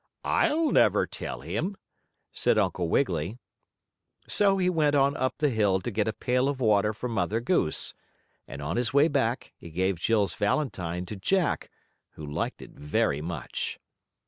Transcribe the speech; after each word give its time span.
"I'll 0.25 0.71
never 0.71 1.05
tell 1.05 1.41
him," 1.41 1.77
said 2.31 2.57
Uncle 2.57 2.89
Wiggily. 2.89 3.37
So 4.27 4.57
he 4.57 4.67
went 4.67 4.95
on 4.95 5.15
up 5.15 5.35
the 5.37 5.51
hill 5.51 5.79
to 5.79 5.91
get 5.91 6.07
a 6.07 6.11
pail 6.13 6.49
of 6.49 6.59
water 6.59 6.91
for 6.91 7.07
Mother 7.07 7.39
Goose. 7.39 7.93
And 8.47 8.63
on 8.63 8.77
his 8.77 8.95
way 8.95 9.07
back 9.07 9.53
he 9.55 9.69
gave 9.69 9.99
Jill's 9.99 10.33
valentine 10.33 11.05
to 11.05 11.15
Jack, 11.15 11.69
who 12.13 12.25
liked 12.25 12.63
it 12.63 12.71
very 12.71 13.21
much. 13.21 13.77